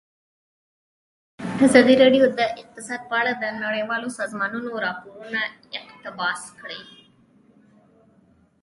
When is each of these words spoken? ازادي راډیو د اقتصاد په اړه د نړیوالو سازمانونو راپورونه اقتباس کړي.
ازادي 1.65 1.95
راډیو 2.03 2.25
د 2.39 2.41
اقتصاد 2.61 3.01
په 3.09 3.15
اړه 3.21 3.31
د 3.35 3.45
نړیوالو 3.63 4.07
سازمانونو 4.19 4.69
راپورونه 4.85 5.39
اقتباس 5.79 6.41
کړي. 6.59 6.81